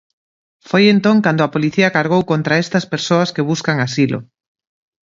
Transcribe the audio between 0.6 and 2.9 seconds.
Foi entón cando a policía cargou contra estas